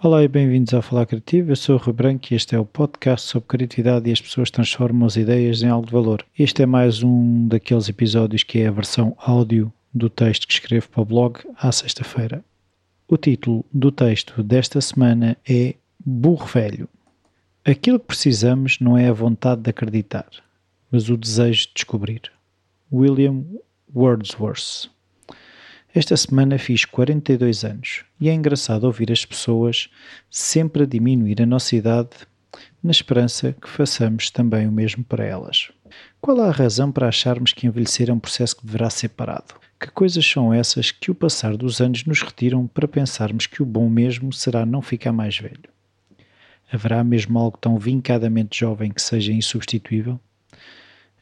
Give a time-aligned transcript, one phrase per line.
[0.00, 1.50] Olá e bem-vindos ao Falar Criativo.
[1.50, 4.52] Eu sou o Rui Branco e este é o podcast sobre criatividade e as pessoas
[4.52, 6.24] transformam as ideias em algo de valor.
[6.38, 10.88] Este é mais um daqueles episódios que é a versão áudio do texto que escrevo
[10.90, 12.44] para o blog à sexta-feira.
[13.08, 16.88] O título do texto desta semana é Burro Velho.
[17.64, 20.28] Aquilo que precisamos não é a vontade de acreditar,
[20.88, 22.22] mas o desejo de descobrir.
[22.92, 23.44] William
[23.92, 24.88] Wordsworth.
[25.98, 29.90] Esta semana fiz 42 anos e é engraçado ouvir as pessoas
[30.30, 32.10] sempre a diminuir a nossa idade
[32.80, 35.72] na esperança que façamos também o mesmo para elas.
[36.20, 39.56] Qual a razão para acharmos que envelhecer é um processo que deverá ser parado?
[39.80, 43.66] Que coisas são essas que o passar dos anos nos retiram para pensarmos que o
[43.66, 45.68] bom mesmo será não ficar mais velho?
[46.72, 50.20] Haverá mesmo algo tão vincadamente jovem que seja insubstituível?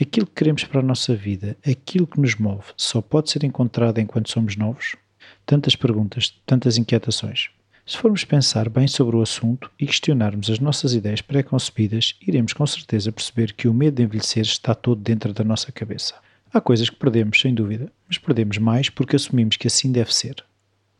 [0.00, 3.98] Aquilo que queremos para a nossa vida, aquilo que nos move, só pode ser encontrado
[3.98, 4.96] enquanto somos novos?
[5.44, 7.50] Tantas perguntas, tantas inquietações.
[7.84, 12.66] Se formos pensar bem sobre o assunto e questionarmos as nossas ideias pré-concebidas, iremos com
[12.66, 16.14] certeza perceber que o medo de envelhecer está todo dentro da nossa cabeça.
[16.52, 20.44] Há coisas que perdemos, sem dúvida, mas perdemos mais porque assumimos que assim deve ser,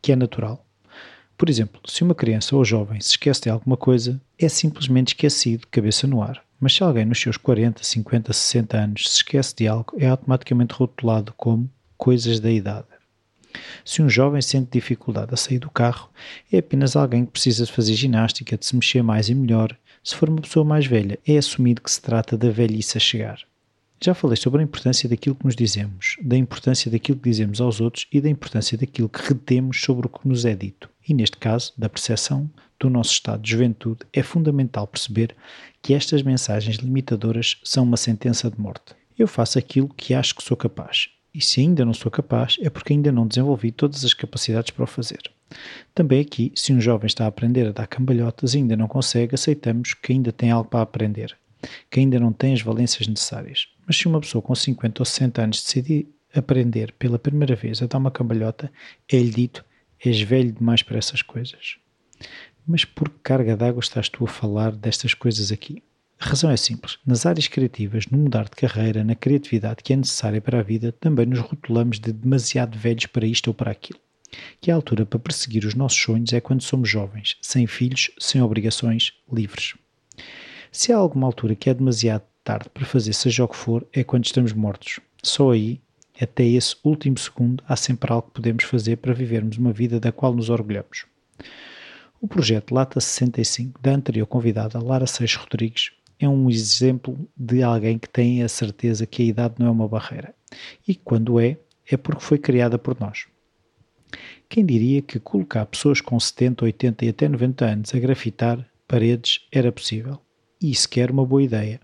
[0.01, 0.65] que é natural.
[1.37, 5.67] Por exemplo, se uma criança ou jovem se esquece de alguma coisa, é simplesmente esquecido,
[5.71, 6.43] cabeça no ar.
[6.63, 10.73] Mas se alguém nos seus 40, 50, 60 anos se esquece de algo, é automaticamente
[10.73, 12.87] rotulado como coisas da idade.
[13.83, 16.09] Se um jovem sente dificuldade a sair do carro,
[16.49, 19.77] é apenas alguém que precisa de fazer ginástica, de se mexer mais e melhor.
[20.01, 23.39] Se for uma pessoa mais velha, é assumido que se trata da velhice a chegar.
[24.01, 27.81] Já falei sobre a importância daquilo que nos dizemos, da importância daquilo que dizemos aos
[27.81, 30.89] outros e da importância daquilo que retemos sobre o que nos é dito.
[31.07, 35.35] E neste caso, da percepção do nosso estado de juventude, é fundamental perceber
[35.81, 38.95] que estas mensagens limitadoras são uma sentença de morte.
[39.17, 42.69] Eu faço aquilo que acho que sou capaz, e se ainda não sou capaz, é
[42.69, 45.21] porque ainda não desenvolvi todas as capacidades para o fazer.
[45.93, 49.35] Também aqui, se um jovem está a aprender a dar cambalhotas e ainda não consegue,
[49.35, 51.35] aceitamos que ainda tem algo para aprender,
[51.89, 53.67] que ainda não tem as valências necessárias.
[53.85, 57.87] Mas se uma pessoa com 50 ou 60 anos decidir aprender pela primeira vez a
[57.87, 58.71] dar uma cambalhota,
[59.11, 59.65] é-lhe dito:
[60.09, 61.77] és velho demais para essas coisas.
[62.65, 65.83] Mas por que carga d'água estás tu a falar destas coisas aqui?
[66.19, 66.97] A razão é simples.
[67.05, 70.91] Nas áreas criativas, no mudar de carreira, na criatividade que é necessária para a vida,
[70.93, 73.99] também nos rotulamos de demasiado velhos para isto ou para aquilo.
[74.61, 78.41] Que a altura para perseguir os nossos sonhos é quando somos jovens, sem filhos, sem
[78.41, 79.73] obrigações, livres.
[80.71, 84.03] Se há alguma altura que é demasiado tarde para fazer seja o que for, é
[84.03, 84.99] quando estamos mortos.
[85.21, 85.81] Só aí,
[86.21, 90.11] até esse último segundo, há sempre algo que podemos fazer para vivermos uma vida da
[90.11, 91.05] qual nos orgulhamos.
[92.21, 97.97] O projeto Lata 65 da anterior convidada Lara Seixas Rodrigues é um exemplo de alguém
[97.97, 100.33] que tem a certeza que a idade não é uma barreira.
[100.87, 101.57] E quando é,
[101.89, 103.25] é porque foi criada por nós.
[104.47, 109.41] Quem diria que colocar pessoas com 70, 80 e até 90 anos a grafitar paredes
[109.51, 110.19] era possível?
[110.61, 111.81] E sequer uma boa ideia.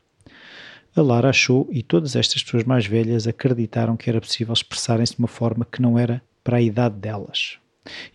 [0.96, 5.20] A Lara achou e todas estas pessoas mais velhas acreditaram que era possível expressarem-se de
[5.20, 7.58] uma forma que não era para a idade delas.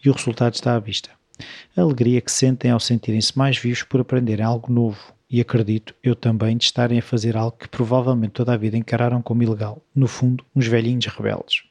[0.05, 1.11] E o resultado está à vista.
[1.77, 6.15] A alegria que sentem ao sentirem-se mais vivos por aprenderem algo novo, e acredito eu
[6.15, 10.07] também de estarem a fazer algo que provavelmente toda a vida encararam como ilegal, no
[10.07, 11.63] fundo, uns velhinhos rebeldes.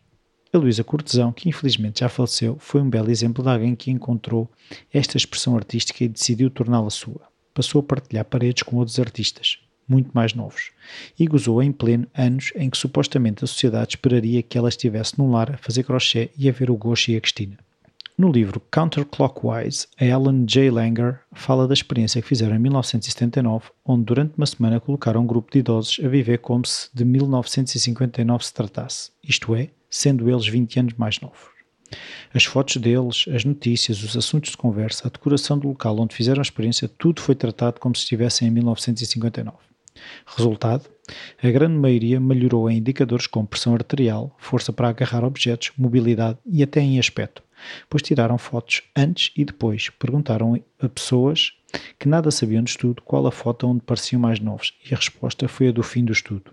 [0.51, 4.51] A Luísa Cortesão, que infelizmente já faleceu, foi um belo exemplo de alguém que encontrou
[4.93, 7.21] esta expressão artística e decidiu torná-la sua.
[7.53, 10.71] Passou a partilhar paredes com outros artistas, muito mais novos,
[11.19, 15.31] e gozou em pleno anos em que supostamente a sociedade esperaria que ela estivesse num
[15.31, 17.57] lar a fazer crochê e a ver o Gosho e a Cristina.
[18.15, 20.69] No livro Counterclockwise, a Ellen J.
[20.69, 25.51] Langer fala da experiência que fizeram em 1979, onde durante uma semana colocaram um grupo
[25.51, 30.79] de idosos a viver como se de 1959 se tratasse, isto é, sendo eles 20
[30.79, 31.53] anos mais novos.
[32.33, 36.39] As fotos deles, as notícias, os assuntos de conversa, a decoração do local onde fizeram
[36.39, 39.72] a experiência, tudo foi tratado como se estivessem em 1959.
[40.25, 40.89] Resultado:
[41.41, 46.63] a grande maioria melhorou em indicadores como pressão arterial, força para agarrar objetos, mobilidade e
[46.63, 47.43] até em aspecto,
[47.89, 49.89] pois tiraram fotos antes e depois.
[49.89, 51.53] Perguntaram a pessoas
[51.99, 55.47] que nada sabiam do estudo qual a foto onde pareciam mais novos e a resposta
[55.47, 56.51] foi a do fim do estudo.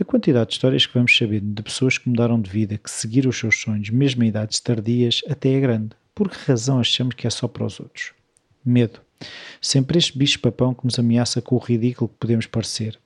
[0.00, 3.30] A quantidade de histórias que vamos sabendo de pessoas que mudaram de vida, que seguiram
[3.30, 5.90] os seus sonhos, mesmo em idades tardias, até é grande.
[6.14, 8.12] Por que razão achamos que é só para os outros?
[8.64, 9.00] Medo.
[9.60, 12.98] Sempre este bicho-papão que nos ameaça com o ridículo que podemos parecer.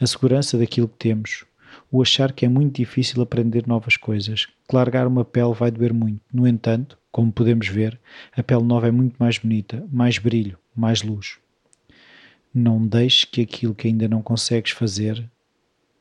[0.00, 1.44] A segurança daquilo que temos
[1.90, 5.92] o achar que é muito difícil aprender novas coisas, que largar uma pele vai doer
[5.92, 6.20] muito.
[6.32, 8.00] No entanto, como podemos ver,
[8.34, 11.36] a pele nova é muito mais bonita, mais brilho, mais luz.
[12.54, 15.30] Não deixes que aquilo que ainda não consegues fazer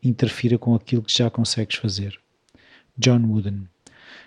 [0.03, 2.19] interfira com aquilo que já consegues fazer.
[2.97, 3.67] John Wooden.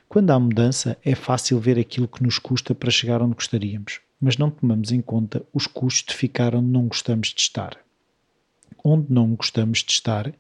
[0.09, 4.39] Quando há mudança, é fácil ver aquilo que nos custa para chegar onde gostaríamos, mas
[4.39, 7.77] não tomamos em conta os custos de ficar onde não gostamos de estar.
[8.83, 10.33] Onde não gostamos de estar,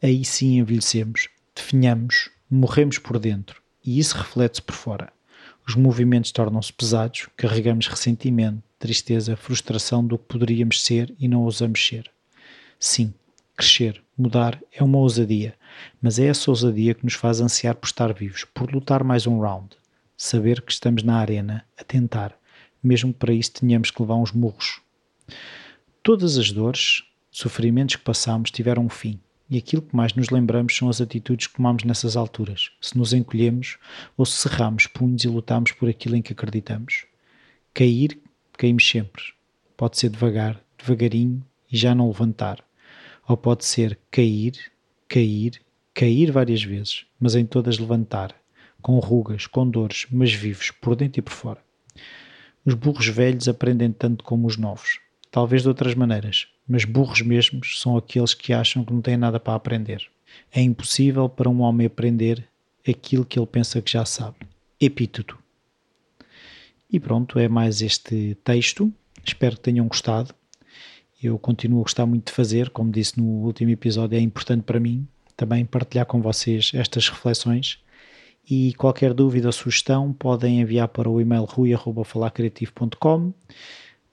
[0.00, 5.12] aí sim envelhecemos, definhamos, morremos por dentro e isso reflete-se por fora.
[5.66, 11.84] Os movimentos tornam-se pesados, carregamos ressentimento, tristeza, frustração do que poderíamos ser e não ousamos
[11.84, 12.08] ser.
[12.78, 13.12] Sim,
[13.56, 15.56] crescer, mudar é uma ousadia,
[16.00, 19.40] mas é essa ousadia que nos faz ansiar por estar vivos, por lutar mais um
[19.40, 19.70] round,
[20.16, 22.38] saber que estamos na arena, a tentar,
[22.86, 24.80] mesmo para isso tenhamos que levar uns murros.
[26.02, 30.76] Todas as dores, sofrimentos que passamos tiveram um fim, e aquilo que mais nos lembramos
[30.76, 33.78] são as atitudes que tomamos nessas alturas, se nos encolhemos
[34.16, 37.06] ou se cerramos punhos e lutamos por aquilo em que acreditamos.
[37.72, 38.20] Cair,
[38.56, 39.22] caímos sempre.
[39.76, 42.64] Pode ser devagar, devagarinho e já não levantar.
[43.28, 44.54] Ou pode ser cair,
[45.08, 45.60] cair,
[45.92, 48.34] cair várias vezes, mas em todas levantar,
[48.80, 51.66] com rugas, com dores, mas vivos, por dentro e por fora.
[52.66, 54.98] Os burros velhos aprendem tanto como os novos,
[55.30, 59.38] talvez de outras maneiras, mas burros mesmos são aqueles que acham que não têm nada
[59.38, 60.04] para aprender.
[60.50, 62.44] É impossível para um homem aprender
[62.86, 64.38] aquilo que ele pensa que já sabe.
[64.80, 65.38] Epíteto.
[66.90, 68.92] E pronto, é mais este texto.
[69.24, 70.34] Espero que tenham gostado.
[71.22, 74.80] Eu continuo a gostar muito de fazer, como disse no último episódio, é importante para
[74.80, 77.78] mim também partilhar com vocês estas reflexões.
[78.48, 83.32] E qualquer dúvida ou sugestão podem enviar para o e-mail rui.falarcreativo.com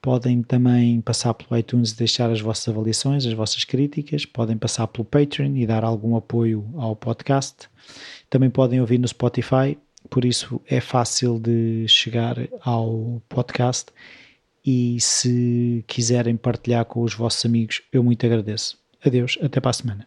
[0.04, 4.26] Podem também passar pelo iTunes e deixar as vossas avaliações, as vossas críticas.
[4.26, 7.70] Podem passar pelo Patreon e dar algum apoio ao podcast.
[8.28, 9.78] Também podem ouvir no Spotify,
[10.10, 13.92] por isso é fácil de chegar ao podcast.
[14.62, 18.76] E se quiserem partilhar com os vossos amigos, eu muito agradeço.
[19.02, 20.06] Adeus, até para a semana.